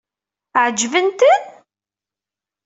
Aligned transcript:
Ɛeǧbent-ten? 0.63 1.43